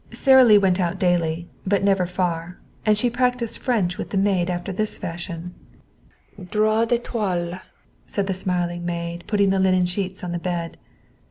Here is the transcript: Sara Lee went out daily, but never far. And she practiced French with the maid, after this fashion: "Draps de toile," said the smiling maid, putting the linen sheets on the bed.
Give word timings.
Sara 0.11 0.43
Lee 0.43 0.57
went 0.57 0.79
out 0.79 0.97
daily, 0.97 1.47
but 1.63 1.83
never 1.83 2.07
far. 2.07 2.57
And 2.87 2.97
she 2.97 3.07
practiced 3.07 3.59
French 3.59 3.99
with 3.99 4.09
the 4.09 4.17
maid, 4.17 4.49
after 4.49 4.71
this 4.71 4.97
fashion: 4.97 5.53
"Draps 6.49 6.89
de 6.89 6.97
toile," 6.97 7.59
said 8.07 8.25
the 8.25 8.33
smiling 8.33 8.83
maid, 8.83 9.23
putting 9.27 9.51
the 9.51 9.59
linen 9.59 9.85
sheets 9.85 10.23
on 10.23 10.31
the 10.31 10.39
bed. 10.39 10.77